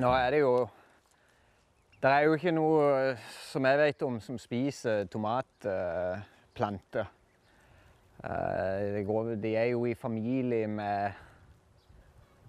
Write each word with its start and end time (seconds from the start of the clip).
Nå 0.00 0.08
er 0.16 0.30
det 0.30 0.38
jo 0.40 0.68
Det 2.02 2.10
er 2.10 2.20
jo 2.24 2.32
ikke 2.32 2.52
noe 2.56 3.16
som 3.50 3.66
jeg 3.68 3.78
vet 3.78 4.02
om 4.06 4.14
som 4.24 4.38
spiser 4.40 5.04
tomatplanter. 5.12 7.10
Uh, 8.24 9.36
de 9.42 9.50
er 9.56 9.66
jo 9.74 9.84
i 9.84 9.92
familie 9.94 10.66
med 10.66 11.12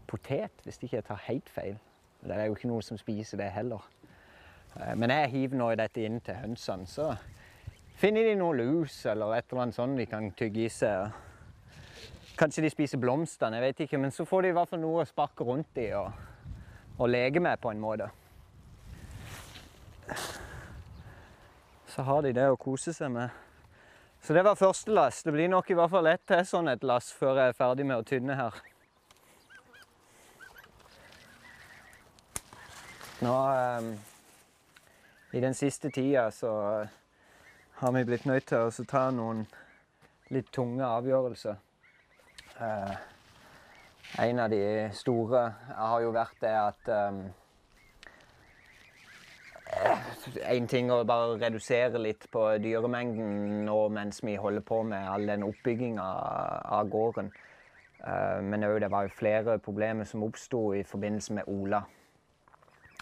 potet, 0.08 0.64
hvis 0.64 0.80
ikke 0.80 0.96
jeg 0.96 1.08
tar 1.10 1.20
helt 1.28 1.50
feil. 1.50 1.76
Det 2.24 2.32
er 2.32 2.46
jo 2.46 2.56
ikke 2.56 2.72
noe 2.72 2.82
som 2.82 2.98
spiser 2.98 3.44
det 3.44 3.52
heller. 3.52 3.84
Uh, 4.76 4.96
men 4.96 5.10
jeg 5.12 5.30
hiver 5.36 5.60
nå 5.60 5.70
dette 5.76 6.08
inn 6.08 6.24
til 6.24 6.40
hønsene, 6.40 6.88
så 6.88 7.12
finner 8.00 8.32
de 8.32 8.40
noe 8.40 8.56
lus 8.56 9.06
eller 9.06 9.36
et 9.36 9.52
eller 9.52 9.66
annet 9.66 9.76
sånt 9.76 10.00
de 10.00 10.08
kan 10.08 10.32
tygge 10.32 10.70
i 10.70 10.72
seg. 10.72 11.12
Kanskje 12.40 12.64
de 12.64 12.72
spiser 12.72 13.04
blomstene, 13.04 13.60
jeg 13.60 13.68
vet 13.68 13.88
ikke, 13.90 14.00
men 14.00 14.16
så 14.16 14.24
får 14.26 14.42
de 14.42 14.54
i 14.54 14.56
hvert 14.56 14.72
fall 14.72 14.86
noe 14.88 15.04
å 15.04 15.10
sparke 15.10 15.44
rundt 15.44 15.84
i 15.84 15.92
og, 16.00 16.31
og 17.02 17.10
legeme, 17.10 17.56
på 17.58 17.72
en 17.72 17.80
måte. 17.82 18.10
Så 21.88 22.06
har 22.06 22.22
de 22.22 22.34
det 22.38 22.46
å 22.52 22.60
kose 22.62 22.94
seg 22.94 23.10
med. 23.12 23.34
Så 24.22 24.36
det 24.38 24.44
var 24.46 24.56
første 24.56 24.94
lass. 24.94 25.24
Det 25.26 25.34
blir 25.34 25.50
nok 25.50 25.72
i 25.72 25.78
hvert 25.78 25.90
fall 25.90 26.12
ett 26.12 26.22
til 26.30 26.46
sånn 26.46 26.70
et 26.70 26.84
lass 26.86 27.10
før 27.18 27.40
jeg 27.42 27.52
er 27.52 27.58
ferdig 27.58 27.88
med 27.90 28.04
å 28.04 28.06
tynne 28.06 28.38
her. 28.38 28.60
Nå 33.22 33.34
um, 33.34 33.90
I 35.34 35.42
den 35.42 35.58
siste 35.58 35.90
tida 35.94 36.30
så 36.34 36.54
har 37.82 37.92
vi 37.98 38.06
blitt 38.06 38.30
nødt 38.30 38.48
til 38.50 38.70
å 38.70 38.86
ta 38.90 39.08
noen 39.14 39.44
litt 40.30 40.54
tunge 40.54 40.86
avgjørelser. 40.86 41.58
Uh, 42.62 42.94
en 44.20 44.40
av 44.40 44.50
de 44.50 44.90
store 44.94 45.44
har 45.76 46.02
jo 46.04 46.12
vært 46.12 46.42
det 46.44 46.52
at 46.52 46.90
um, 46.92 47.22
en 50.52 50.68
ting 50.68 50.92
å 50.92 51.04
bare 51.08 51.38
redusere 51.40 52.02
litt 52.02 52.28
på 52.32 52.44
dyremengden 52.64 53.64
nå 53.66 53.78
mens 53.96 54.20
vi 54.24 54.36
holder 54.36 54.66
på 54.68 54.82
med 54.84 55.08
all 55.08 55.32
den 55.32 55.48
oppbygginga 55.48 56.10
av 56.76 56.92
gården. 56.92 57.32
Uh, 58.02 58.42
men 58.44 58.68
òg 58.68 58.82
det 58.84 58.92
var 58.92 59.08
jo 59.08 59.16
flere 59.16 59.58
problemer 59.64 60.10
som 60.10 60.26
oppsto 60.28 60.72
i 60.76 60.84
forbindelse 60.84 61.38
med 61.38 61.48
Ola. 61.48 61.84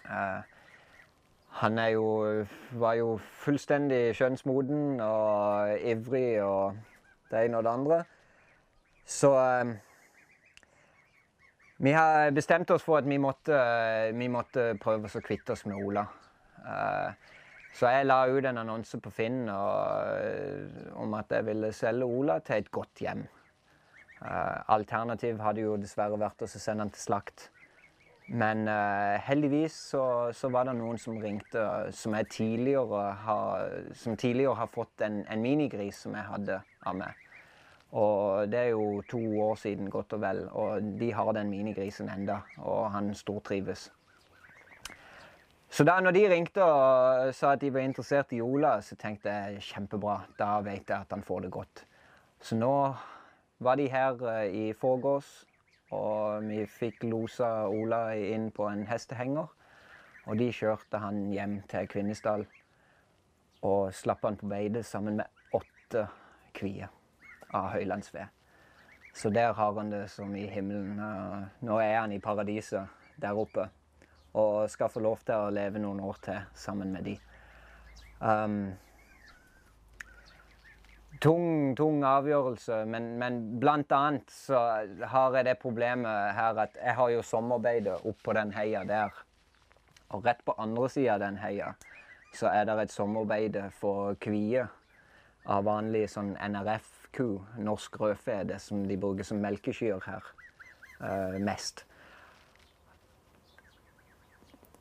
Uh, 0.06 0.42
han 1.60 1.82
jo, 1.90 2.46
var 2.78 2.94
jo 3.00 3.18
fullstendig 3.42 4.14
skjønnsmoden 4.16 5.02
og 5.02 5.74
ivrig 5.82 6.44
og 6.46 6.78
det 7.32 7.48
ene 7.48 7.58
og 7.58 7.66
det 7.66 7.74
andre. 7.74 8.04
Så 9.10 9.34
uh, 9.34 9.74
vi 11.80 11.92
har 11.96 12.32
bestemt 12.36 12.72
oss 12.76 12.84
for 12.84 13.00
at 13.00 13.08
vi 13.08 13.18
måtte, 13.22 13.58
vi 14.16 14.28
måtte 14.32 14.74
prøve 14.82 15.08
å 15.08 15.22
kvitte 15.24 15.56
oss 15.56 15.66
med 15.66 15.80
Ola. 15.80 16.06
Eh, 16.60 17.36
så 17.80 17.92
jeg 17.94 18.08
la 18.10 18.24
ut 18.28 18.46
en 18.50 18.60
annonse 18.64 19.00
på 19.00 19.12
Finn 19.14 19.46
og, 19.48 20.10
eh, 20.20 20.90
om 21.00 21.14
at 21.16 21.32
jeg 21.32 21.48
ville 21.48 21.72
selge 21.76 22.08
Ola 22.08 22.40
til 22.44 22.60
et 22.60 22.72
godt 22.72 23.04
hjem. 23.06 23.24
Eh, 24.20 24.58
alternativ 24.76 25.40
hadde 25.40 25.64
jo 25.64 25.78
dessverre 25.80 26.20
vært 26.20 26.44
å 26.44 26.52
sende 26.52 26.84
han 26.84 26.92
til 26.92 27.06
slakt. 27.06 27.50
Men 28.30 28.68
uh, 28.70 29.18
heldigvis 29.26 29.74
så, 29.90 30.04
så, 30.38 30.52
var 30.54 30.68
det 30.68 30.76
noen 30.78 31.00
som 31.02 31.18
ringte 31.18 31.64
som, 31.98 32.14
tidligere 32.30 33.08
har, 33.26 33.72
som 33.98 34.18
tidligere 34.18 34.54
har 34.60 34.70
fått 34.70 35.02
en, 35.02 35.24
en, 35.26 35.42
minigris 35.42 36.04
som 36.06 36.14
jeg 36.14 36.28
hadde 36.28 36.60
av 36.86 37.00
meg. 37.00 37.26
Og 37.92 38.52
det 38.52 38.60
er 38.60 38.68
jo 38.76 39.02
to 39.10 39.20
år 39.42 39.56
siden 39.56 39.90
godt 39.90 40.14
og 40.14 40.22
vel, 40.22 40.44
og 40.52 40.82
de 41.00 41.14
har 41.14 41.32
den 41.34 41.50
minigrisen 41.50 42.10
enda, 42.10 42.42
og 42.58 42.92
han 42.94 43.14
stortrives. 43.16 43.92
Så 45.70 45.84
da 45.86 46.00
når 46.02 46.12
de 46.12 46.30
ringte 46.30 46.64
og 46.66 47.34
sa 47.36 47.54
at 47.54 47.62
de 47.62 47.74
var 47.74 47.86
interessert 47.86 48.34
i 48.34 48.42
Ola, 48.42 48.80
så 48.82 48.96
tenkte 48.98 49.30
jeg 49.30 49.62
kjempebra. 49.62 50.20
Da 50.38 50.60
vet 50.66 50.90
jeg 50.90 50.98
at 50.98 51.14
han 51.14 51.24
får 51.24 51.46
det 51.46 51.52
godt. 51.54 51.86
Så 52.42 52.58
nå 52.58 52.74
var 53.60 53.78
de 53.78 53.90
her 53.90 54.22
eh, 54.34 54.70
i 54.70 54.74
forgårs, 54.74 55.46
og 55.92 56.46
vi 56.50 56.66
fikk 56.66 57.04
losa 57.10 57.68
Ola 57.70 58.14
inn 58.18 58.50
på 58.52 58.66
en 58.70 58.86
hestehenger. 58.90 59.50
Og 60.26 60.38
de 60.38 60.52
kjørte 60.54 61.02
han 61.02 61.28
hjem 61.34 61.60
til 61.70 61.90
Kvinesdal 61.90 62.46
og 63.66 63.90
slapp 63.94 64.24
han 64.24 64.38
på 64.40 64.50
beite 64.50 64.86
sammen 64.86 65.20
med 65.20 65.58
åtte 65.58 66.06
kvier 66.56 66.99
av 67.54 67.72
høylandsved. 67.74 68.28
Så 69.14 69.30
der 69.34 69.54
har 69.54 69.74
han 69.74 69.90
det 69.92 70.08
som 70.12 70.36
i 70.36 70.46
himmelen. 70.48 71.00
Nå 71.66 71.80
er 71.82 71.98
han 72.00 72.12
i 72.14 72.22
paradiset 72.24 72.88
der 73.20 73.38
oppe 73.38 73.68
og 74.38 74.70
skal 74.70 74.92
få 74.94 75.02
lov 75.02 75.24
til 75.26 75.36
å 75.36 75.50
leve 75.54 75.82
noen 75.82 76.00
år 76.06 76.20
til 76.24 76.46
sammen 76.56 76.94
med 76.94 77.08
de. 77.10 77.16
Um, 78.20 78.76
tung, 81.24 81.76
tung 81.76 82.04
avgjørelse, 82.06 82.84
men, 82.86 83.16
men, 83.20 83.40
blant 83.60 83.92
annet 83.96 84.30
så 84.32 84.62
har 85.14 85.38
jeg 85.40 85.48
det 85.50 85.58
problemet 85.62 86.36
her 86.38 86.62
at 86.66 86.78
jeg 86.78 86.96
har 87.00 87.14
jo 87.16 87.26
sommerbeide 87.26 87.98
oppå 88.08 88.36
den 88.38 88.54
heia 88.56 88.86
der. 88.88 89.24
Og 90.14 90.26
rett 90.26 90.46
på 90.46 90.56
andre 90.58 90.90
sida 90.90 91.18
av 91.18 91.26
den 91.26 91.42
heia 91.42 91.74
så 92.38 92.52
er 92.54 92.68
det 92.70 92.76
et 92.84 92.94
sommerbeide 92.94 93.70
for 93.74 94.14
kvier 94.22 94.70
av 95.50 95.66
vanlig 95.66 96.06
sånn 96.14 96.36
NRF-ku, 97.10 97.42
norsk 97.58 98.00
rødfede, 98.00 98.60
som 98.60 98.88
de 98.88 98.98
bruker 98.98 99.24
som 99.24 99.38
melkekyr 99.38 100.00
her 100.06 100.22
uh, 101.02 101.42
mest. 101.42 101.86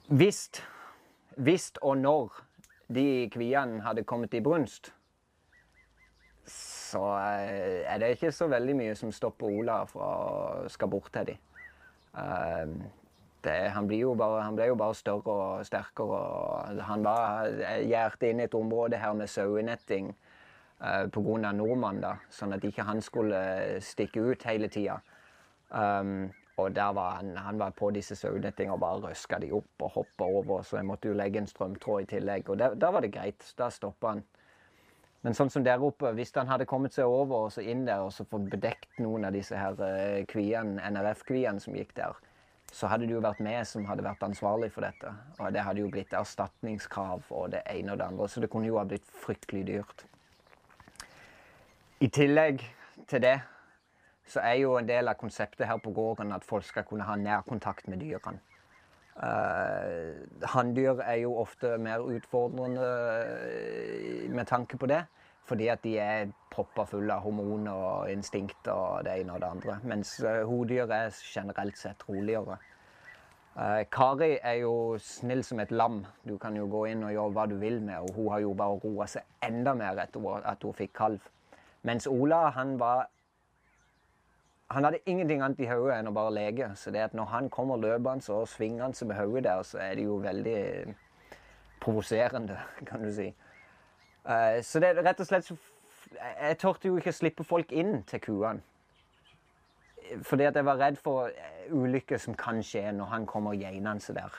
Hvis, 0.09 1.73
og 1.83 1.99
når 1.99 2.45
de 2.95 3.31
kviene 3.33 3.83
hadde 3.83 4.05
kommet 4.05 4.35
i 4.35 4.41
brunst, 4.41 4.95
så 6.47 7.03
eh, 7.19 7.85
er 7.85 7.99
det 7.99 8.09
ikke 8.09 8.33
så 8.33 8.47
veldig 8.49 8.77
mye 8.77 8.95
som 8.95 9.13
stopper 9.13 9.47
Ola 9.47 9.83
fra 9.85 10.07
å 10.65 10.69
skal 10.69 10.89
bort 10.89 11.13
til 11.13 11.27
dem. 11.27 11.37
Uh, 12.15 12.89
det, 13.45 13.69
han, 13.75 13.87
blir 13.87 14.01
jo 14.01 14.15
bare, 14.15 14.49
ble 14.57 14.71
jo 14.71 14.75
bare 14.75 14.95
større 14.95 15.35
og 15.35 15.67
sterkere. 15.67 16.17
Og 16.17 16.81
han 16.89 17.05
var 17.05 17.53
gjerdet 17.85 18.31
inn 18.31 18.41
i 18.41 18.49
et 18.49 18.57
område 18.57 18.97
her 18.97 19.13
med 19.13 19.29
sauenetting 19.29 20.15
uh, 20.81 20.89
eh, 20.89 21.07
pga. 21.15 21.53
nordmannen, 21.53 22.03
da, 22.03 22.17
sånn 22.31 22.57
at 22.57 22.65
ikke 22.65 22.87
han 22.89 23.01
skulle 23.03 23.41
stikke 23.81 24.21
ut 24.31 24.47
hele 24.49 24.69
tida. 24.69 25.01
Um, 25.71 26.31
og 26.59 26.75
der 26.75 26.93
var 26.93 27.21
han, 27.21 27.37
han 27.37 27.59
var 27.59 27.71
på 27.71 27.91
disse 27.95 28.17
sauenettingene 28.19 28.75
og 28.75 28.81
bare 28.83 29.11
røska 29.11 29.39
de 29.39 29.53
opp 29.55 29.85
og 29.85 29.93
hoppa 29.95 30.27
over. 30.27 30.63
Så 30.67 30.81
jeg 30.81 30.89
måtte 30.89 31.09
jo 31.09 31.15
legge 31.15 31.39
en 31.39 31.47
strømtråd 31.47 32.03
i 32.03 32.11
tillegg. 32.17 32.51
Og 32.51 32.59
da 32.59 32.91
var 32.91 33.05
det 33.05 33.13
greit. 33.15 33.47
Da 33.59 33.71
stoppa 33.71 34.17
han. 34.17 34.25
Men 35.23 35.35
sånn 35.35 35.51
som 35.51 35.65
der 35.67 35.83
oppe, 35.83 36.13
hvis 36.15 36.31
han 36.37 36.51
hadde 36.51 36.67
kommet 36.71 36.95
seg 36.95 37.11
over 37.11 37.49
og 37.49 37.55
så 37.55 37.63
inn 37.67 37.85
der 37.87 38.05
og 38.07 38.13
så 38.15 38.27
fått 38.27 38.47
bedekt 38.53 39.01
noen 39.03 39.27
av 39.27 39.35
disse 39.35 39.59
her 39.59 39.79
eh, 39.83 40.23
kviene, 40.31 40.79
NRF-kviene 40.95 41.63
som 41.63 41.75
gikk 41.75 41.97
der, 41.97 42.19
så 42.71 42.91
hadde 42.91 43.09
det 43.09 43.17
jo 43.17 43.23
vært 43.25 43.41
meg 43.43 43.65
som 43.67 43.87
hadde 43.89 44.05
vært 44.07 44.23
ansvarlig 44.23 44.71
for 44.75 44.87
dette. 44.87 45.11
Og 45.39 45.51
det 45.55 45.65
hadde 45.67 45.83
jo 45.83 45.91
blitt 45.91 46.15
erstatningskrav 46.15 47.33
og 47.35 47.51
det 47.55 47.65
ene 47.71 47.95
og 47.95 47.99
det 47.99 48.07
andre. 48.13 48.29
Så 48.31 48.43
det 48.45 48.51
kunne 48.53 48.71
jo 48.71 48.79
ha 48.79 48.87
blitt 48.87 49.07
fryktelig 49.25 49.65
dyrt. 49.71 50.07
I 52.01 52.09
tillegg 52.15 52.61
til 53.11 53.23
det 53.23 53.39
så 54.29 54.43
er 54.45 54.61
jo 54.61 54.77
en 54.79 54.87
del 54.87 55.09
av 55.11 55.17
konseptet 55.19 55.67
her 55.67 55.81
på 55.83 55.91
gården 55.91 56.31
at 56.37 56.45
folk 56.47 56.67
skal 56.67 56.85
kunne 56.87 57.07
ha 57.09 57.17
nærkontakt 57.19 57.89
med 57.89 57.99
dyrene. 58.05 58.39
Uh, 59.19 60.15
Hanndyr 60.47 61.01
er 61.03 61.17
jo 61.25 61.33
ofte 61.41 61.73
mer 61.83 62.05
utfordrende 62.07 62.85
uh, 62.87 64.29
med 64.31 64.47
tanke 64.47 64.79
på 64.79 64.87
det. 64.87 65.01
Fordi 65.49 65.67
at 65.73 65.81
de 65.83 65.95
er 65.99 66.31
proppa 66.53 66.85
fulle 66.85 67.15
av 67.15 67.25
hormoner 67.25 67.73
og 67.73 68.11
instinkt 68.13 68.69
og 68.69 69.07
det 69.07 69.15
ene 69.23 69.35
og 69.35 69.41
det 69.43 69.49
andre. 69.49 69.79
Mens 69.83 70.13
uh, 70.21 70.45
hodyr 70.47 70.93
er 70.93 71.11
generelt 71.19 71.81
sett 71.81 72.05
roligere. 72.09 72.61
Uh, 73.57 73.83
Kari 73.91 74.37
er 74.37 74.61
jo 74.61 74.75
snill 75.03 75.43
som 75.43 75.65
et 75.65 75.73
lam. 75.73 76.05
Du 76.23 76.37
kan 76.39 76.55
jo 76.55 76.69
gå 76.71 76.85
inn 76.93 77.03
og 77.09 77.17
gjøre 77.17 77.35
hva 77.35 77.49
du 77.51 77.57
vil 77.59 77.81
med 77.83 78.05
og 78.05 78.15
Hun 78.15 78.31
har 78.37 78.45
jo 78.45 78.55
bare 78.55 78.79
roa 78.85 79.09
seg 79.11 79.27
enda 79.43 79.75
mer 79.75 79.99
etter 80.05 80.47
at 80.47 80.63
hun 80.63 80.79
fikk 80.79 80.95
kalv. 81.01 81.27
Mens 81.83 82.07
Ola 82.07 82.49
han 82.51 82.79
var 82.81 83.09
han 84.71 84.85
hadde 84.85 84.99
ingenting 85.07 85.41
annet 85.43 85.61
i 85.65 85.69
hodet 85.71 85.95
enn 85.97 86.11
å 86.11 86.13
bare 86.13 86.35
leke. 86.37 86.73
Så 86.77 86.93
det 86.93 87.01
at 87.07 87.15
når 87.17 87.31
han 87.33 87.51
kommer 87.51 87.81
løpende 87.81 88.35
og 88.35 88.49
svingende 88.49 89.07
med 89.09 89.17
hodet 89.17 89.45
der, 89.47 89.63
så 89.65 89.79
er 89.81 89.95
det 89.97 90.05
jo 90.05 90.19
veldig 90.21 90.95
provoserende, 91.81 92.59
kan 92.89 93.03
du 93.03 93.13
si. 93.13 93.31
Uh, 94.29 94.61
så 94.63 94.81
det 94.83 94.93
rett 94.99 95.21
og 95.21 95.27
slett 95.27 95.47
så 95.47 95.57
Jeg 96.19 96.57
torde 96.59 96.89
jo 96.89 96.97
ikke 96.97 97.13
slippe 97.13 97.45
folk 97.45 97.73
inn 97.73 98.03
til 98.09 98.21
kuene. 98.21 98.61
Fordi 100.25 100.47
at 100.49 100.57
jeg 100.57 100.65
var 100.65 100.79
redd 100.81 100.97
for 100.97 101.29
ulykker 101.71 102.17
som 102.17 102.37
kan 102.39 102.63
skje 102.65 102.87
når 102.97 103.11
han 103.11 103.27
kommer 103.27 103.57
geinende 103.61 104.15
der. 104.17 104.39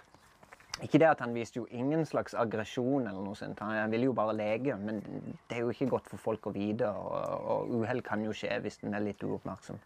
Ikke 0.83 0.99
det 1.01 1.09
at 1.09 1.19
han 1.19 1.33
viste 1.35 1.59
jo 1.59 1.65
ingen 1.75 2.05
slags 2.07 2.35
aggresjon, 2.37 3.07
eller 3.07 3.23
noe 3.23 3.35
sånt. 3.35 3.59
Han 3.59 3.91
ville 3.91 4.07
jo 4.07 4.15
bare 4.15 4.35
leke. 4.37 4.77
Men 4.79 5.01
det 5.49 5.57
er 5.57 5.65
jo 5.65 5.73
ikke 5.73 5.89
godt 5.91 6.07
for 6.11 6.21
folk 6.29 6.47
å 6.47 6.55
vite, 6.55 6.87
og, 6.87 7.47
og 7.53 7.73
uhell 7.81 8.03
kan 8.05 8.23
jo 8.23 8.35
skje 8.35 8.61
hvis 8.63 8.79
en 8.87 8.95
er 8.95 9.03
litt 9.03 9.23
uoppmerksom. 9.23 9.79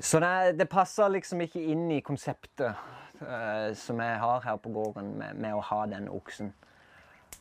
Så 0.00 0.20
det, 0.22 0.58
det 0.60 0.68
passer 0.70 1.10
liksom 1.10 1.40
ikke 1.44 1.62
inn 1.72 1.88
i 1.92 2.02
konseptet 2.04 2.76
uh, 3.22 3.70
som 3.76 4.00
jeg 4.00 4.20
har 4.22 4.44
her 4.44 4.60
på 4.62 4.72
gården 4.72 5.16
med, 5.18 5.40
med 5.40 5.56
å 5.56 5.64
ha 5.72 5.80
den 5.90 6.08
oksen. 6.12 6.52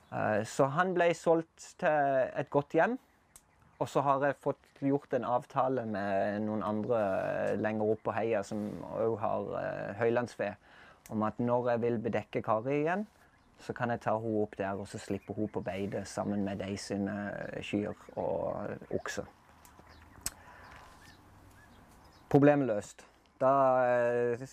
Uh, 0.09 0.41
så 0.47 0.71
han 0.73 0.95
ble 0.95 1.11
solgt 1.15 1.73
til 1.79 2.25
et 2.33 2.49
godt 2.49 2.73
hjem. 2.75 2.97
Og 3.79 3.87
så 3.87 4.01
har 4.03 4.25
jeg 4.25 4.35
fått 4.43 4.81
gjort 4.83 5.13
en 5.15 5.27
avtale 5.27 5.85
med 5.87 6.41
noen 6.43 6.65
andre 6.67 6.97
eh, 6.99 7.53
lenger 7.59 7.93
opp 7.93 8.01
på 8.09 8.15
heia 8.15 8.41
som 8.43 8.65
òg 8.89 9.15
har 9.21 9.45
uh, 9.53 9.93
høylandsfe, 10.01 10.49
om 11.09 11.23
at 11.23 11.39
når 11.39 11.69
jeg 11.69 11.81
vil 11.81 11.99
bedekke 11.99 12.41
Kari 12.41 12.81
igjen, 12.81 13.07
så 13.59 13.73
kan 13.73 13.91
jeg 13.91 14.01
ta 14.05 14.15
henne 14.17 14.43
opp 14.43 14.55
der 14.57 14.79
og 14.79 14.87
så 14.87 14.99
slippe 15.01 15.33
henne 15.35 15.51
på 15.51 15.61
beite 15.65 16.05
sammen 16.05 16.45
med 16.45 16.61
de 16.61 16.77
sine 16.77 17.15
kyr 17.61 17.93
og 18.15 18.95
okser. 18.95 19.27
Problemet 22.29 22.67
løst. 22.67 23.05
Da 23.41 23.53
eh, 23.89 24.47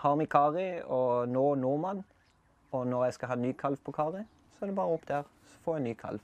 har 0.00 0.16
vi 0.16 0.26
Kari 0.26 0.68
og 0.84 1.28
nå 1.28 1.54
nordmann. 1.54 2.04
Og 2.72 2.86
når 2.86 3.04
jeg 3.04 3.14
skal 3.14 3.28
ha 3.28 3.34
ny 3.34 3.52
kalv 3.52 3.76
på 3.84 3.92
Kari, 3.92 4.24
så 4.52 4.64
er 4.64 4.66
det 4.72 4.76
bare 4.76 4.96
opp 4.96 5.08
der. 5.08 5.22
Så 5.48 5.58
får 5.64 5.76
jeg 5.76 5.82
ny 5.82 5.94
kalv. 5.94 6.20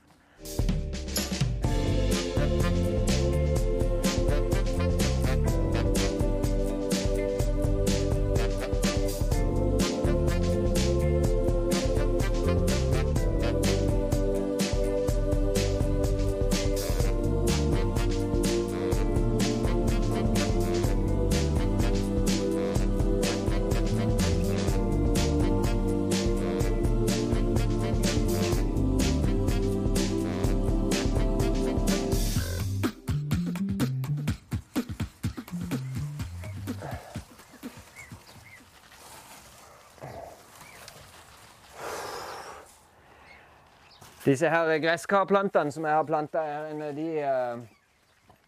Disse 44.25 44.49
her 44.49 44.71
gresskarplantene 44.81 45.69
som 45.73 45.85
jeg 45.85 45.93
har 45.93 46.05
planta 46.07 46.41
her 46.41 46.71
inne, 46.71 46.89
de, 46.97 47.09
eh, 47.21 47.59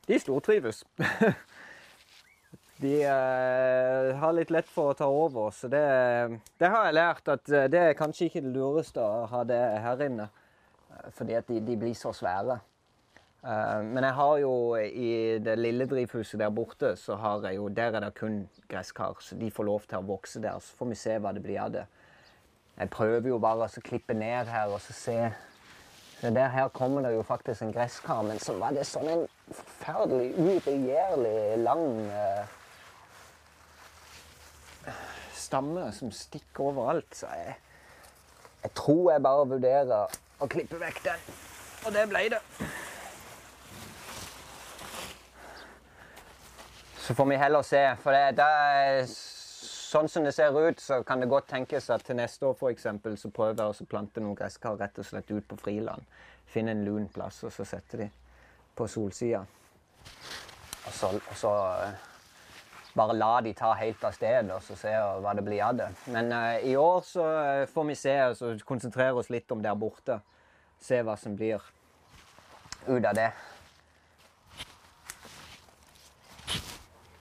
de 0.09 0.19
stortrives. 0.23 0.83
De 2.77 2.91
eh, 3.01 4.11
har 4.21 4.33
litt 4.37 4.51
lett 4.53 4.67
for 4.69 4.91
å 4.91 4.97
ta 4.97 5.07
over, 5.09 5.47
så 5.49 5.65
det, 5.65 5.79
det 6.61 6.69
har 6.69 6.83
jeg 6.85 6.93
lært 6.93 7.31
at 7.33 7.49
eh, 7.49 7.65
det 7.73 7.79
er 7.81 7.95
kanskje 7.97 8.27
ikke 8.27 8.43
det 8.45 8.51
lureste 8.53 9.01
å 9.01 9.23
ha 9.31 9.41
det 9.49 9.57
her 9.81 10.03
inne. 10.05 10.27
Fordi 11.17 11.39
at 11.39 11.49
de, 11.49 11.57
de 11.65 11.77
blir 11.81 11.95
så 11.97 12.13
svære. 12.13 12.59
Men 13.41 14.05
jeg 14.05 14.17
har 14.17 14.35
jo 14.43 14.53
i 14.77 15.09
det 15.41 15.55
lille 15.57 15.87
drivhuset 15.89 16.37
der 16.41 16.53
borte, 16.53 16.93
så 17.01 17.17
har 17.17 17.49
jeg 17.49 17.57
jo, 17.57 17.67
der 17.73 17.97
er 17.97 18.05
det 18.05 18.13
kun 18.17 18.39
gresskar. 18.69 19.17
Så 19.25 19.37
de 19.41 19.49
får 19.53 19.69
lov 19.69 19.89
til 19.89 19.97
å 19.97 20.07
vokse 20.09 20.41
der. 20.43 20.61
Så 20.61 20.77
får 20.77 20.91
vi 20.91 21.01
se 21.01 21.17
hva 21.21 21.33
det 21.33 21.45
blir 21.45 21.61
av 21.65 21.73
det. 21.73 21.85
Jeg 22.77 22.93
prøver 22.93 23.29
jo 23.31 23.41
bare 23.41 23.65
å 23.65 23.85
klippe 23.89 24.13
ned 24.17 24.53
her 24.53 24.73
og 24.73 24.81
så 24.85 24.93
se 24.93 25.19
så 26.21 26.29
der 26.33 26.47
her 26.49 26.67
kommer 26.73 27.01
det 27.01 27.13
jo 27.13 27.21
faktisk 27.21 27.61
en 27.61 27.73
gresskar, 27.73 28.21
men 28.25 28.39
så 28.41 28.55
var 28.57 28.73
det 28.73 28.87
sånn 28.89 29.09
en 29.11 29.27
forferdelig 29.53 30.31
uregjerlig 30.37 31.59
lang 31.61 31.85
uh, 32.09 32.55
stamme 35.37 35.91
som 35.93 36.09
stikker 36.11 36.71
overalt. 36.71 37.13
Så 37.13 37.29
jeg, 37.37 37.53
jeg 38.63 38.73
tror 38.81 39.11
jeg 39.11 39.25
bare 39.27 39.45
vurderer 39.53 40.17
å 40.41 40.49
klippe 40.49 40.81
vekk 40.81 41.03
den. 41.05 41.29
Og 41.85 41.93
det 41.93 42.07
ble 42.09 42.25
det. 42.33 42.41
Så 47.05 47.13
får 47.15 47.29
vi 47.29 47.37
heller 47.39 47.61
se, 47.63 47.83
for 48.01 48.11
det, 48.11 48.35
det 48.41 49.07
sånn 49.87 50.09
som 50.11 50.25
det 50.27 50.33
ser 50.35 50.55
ut, 50.57 50.81
så 50.83 50.99
kan 51.07 51.21
det 51.23 51.29
godt 51.31 51.47
tenkes 51.51 51.89
at 51.93 52.03
til 52.07 52.19
neste 52.19 52.49
år 52.49 52.57
for 52.59 52.73
eksempel, 52.73 53.15
så 53.19 53.31
prøver 53.33 53.61
jeg 53.63 53.85
å 53.85 53.89
plante 53.89 54.23
noen 54.23 54.35
gresskar 54.35 54.75
rett 54.79 54.99
og 54.99 55.07
slett 55.07 55.31
ut 55.31 55.47
på 55.47 55.59
friland. 55.61 56.03
Finne 56.51 56.73
en 56.75 56.83
lun 56.87 57.07
plass, 57.11 57.39
og 57.47 57.53
så 57.55 57.65
sette 57.67 58.01
de 58.01 58.09
på 58.75 58.87
solsida. 58.91 59.45
Og 60.87 60.93
så, 60.95 61.11
og 61.15 61.35
så 61.35 61.51
uh, 61.51 62.05
bare 62.95 63.15
la 63.17 63.31
de 63.43 63.53
ta 63.57 63.73
helt 63.79 64.03
av 64.07 64.15
sted, 64.15 64.51
og 64.51 64.63
så 64.63 64.77
se 64.79 64.93
hva 65.23 65.33
det 65.37 65.45
blir 65.47 65.63
av 65.63 65.79
det. 65.79 65.89
Men 66.13 66.31
uh, 66.31 66.55
i 66.63 66.75
år 66.79 67.01
så 67.07 67.25
uh, 67.27 67.65
får 67.71 67.87
vi 67.91 67.97
se 67.99 68.15
og 68.29 68.37
så 68.39 68.53
konsentrere 68.67 69.19
oss 69.19 69.31
litt 69.33 69.51
om 69.55 69.63
der 69.63 69.75
borte. 69.75 70.19
Se 70.83 71.01
hva 71.03 71.15
som 71.19 71.35
blir 71.35 71.63
ut 72.87 73.03
av 73.03 73.15
det. 73.17 73.31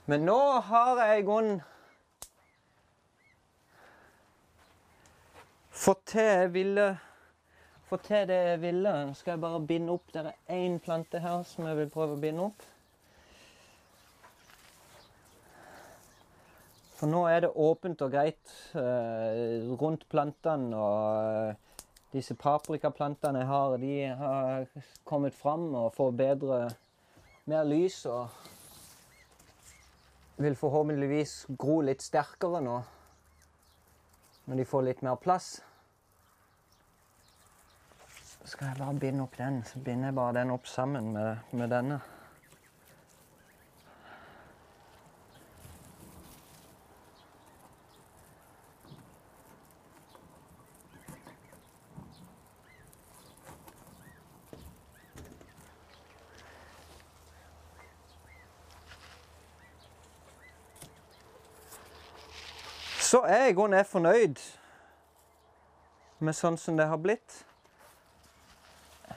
Men 0.07 0.23
nå 0.23 0.39
har 0.69 1.01
jeg 1.03 1.23
i 1.23 1.27
grunnen 1.27 1.65
fått 5.87 6.07
til 6.17 6.49
ville 6.51 6.97
Få 7.87 7.97
til 8.03 8.25
det 8.27 8.35
jeg 8.35 8.61
ville. 8.65 8.93
Skal 9.15 9.37
jeg 9.37 9.41
bare 9.41 9.61
binde 9.63 9.93
opp. 9.95 10.09
Det 10.11 10.25
er 10.27 10.33
én 10.51 10.81
plante 10.83 11.21
her 11.23 11.45
som 11.47 11.69
jeg 11.69 11.77
vil 11.79 11.91
prøve 11.93 12.17
å 12.17 12.19
binde 12.19 12.43
opp. 12.49 12.65
For 16.97 17.07
nå 17.07 17.21
er 17.31 17.45
det 17.45 17.53
åpent 17.55 18.03
og 18.03 18.11
greit 18.11 18.55
eh, 18.75 19.63
rundt 19.79 20.03
plantene. 20.11 20.75
Og 20.75 21.55
disse 22.11 22.35
paprikaplantene 22.35 23.45
jeg 23.45 23.51
har, 23.53 23.77
de 23.79 23.95
har 24.25 24.67
kommet 25.07 25.35
fram 25.39 25.69
og 25.71 25.95
får 25.95 26.11
bedre 26.19 26.59
mer 27.47 27.63
lys. 27.71 28.03
Og 28.11 28.27
vil 30.43 30.59
forhåpentligvis 30.59 31.47
gro 31.55 31.79
litt 31.87 32.03
sterkere 32.03 32.59
nå 32.67 32.83
når 34.47 34.57
de 34.59 34.67
får 34.75 34.83
litt 34.91 35.07
mer 35.07 35.23
plass. 35.23 35.63
Skal 38.47 38.67
jeg 38.67 38.77
bare 38.79 38.95
binde 38.95 39.23
opp 39.23 39.39
den. 39.39 39.65
Så 39.65 39.79
binder 39.79 40.05
jeg 40.05 40.15
bare 40.15 40.35
den 40.35 40.51
opp 40.51 40.67
sammen 40.67 41.13
med, 41.13 41.37
med 41.53 41.69
denne. 41.69 42.01
Så 63.01 63.21
er 63.27 63.43
jeg 63.43 63.51
i 63.51 63.59
grunnen 63.59 63.85
fornøyd 63.85 64.39
med 66.19 66.35
sånn 66.35 66.57
som 66.59 66.79
det 66.79 66.87
har 66.87 67.03
blitt 67.03 67.43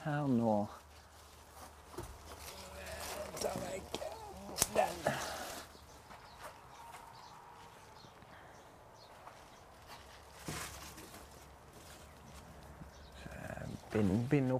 her 0.03 0.27
nå 0.27 0.67
Ta 3.41 3.51
vekk 3.55 3.99
den. 4.75 5.13
Bind, 13.91 14.29
bind 14.29 14.51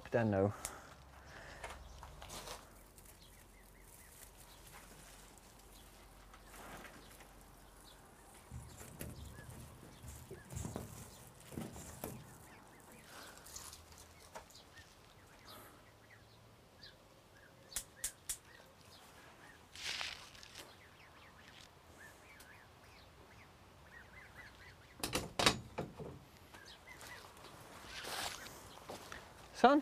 Sånn. 29.60 29.82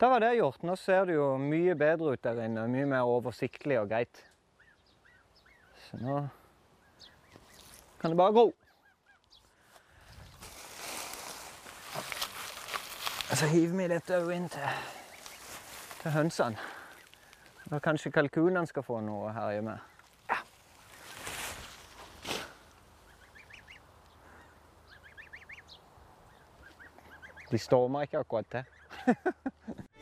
Da 0.00 0.08
var 0.10 0.24
det 0.24 0.32
gjort. 0.34 0.64
Nå 0.66 0.74
ser 0.76 1.06
det 1.06 1.14
jo 1.14 1.28
mye 1.38 1.76
bedre 1.78 2.16
ut 2.16 2.22
der 2.26 2.40
inne. 2.48 2.66
Mye 2.68 2.88
mer 2.90 3.06
oversiktlig 3.06 3.78
og 3.78 3.92
greit. 3.92 4.24
Så 5.86 6.00
nå 6.02 6.24
kan 8.00 8.10
det 8.12 8.18
bare 8.18 8.34
gro. 8.34 8.48
Så 13.34 13.46
hiver 13.50 13.78
vi 13.78 13.88
dette 13.94 14.18
òg 14.18 14.34
inn 14.34 14.50
til, 14.50 14.84
til 16.02 16.14
hønsene. 16.18 16.70
Da 17.70 17.80
kanskje 17.82 18.12
kalkunene 18.12 18.66
skal 18.68 18.84
få 18.84 19.00
noe 19.06 19.30
å 19.30 19.34
herje 19.38 19.62
med. 19.64 19.93
De 27.54 27.58
stormer 27.58 28.02
ikke 28.02 28.18
akkurat 28.18 28.46
til. 28.50 28.64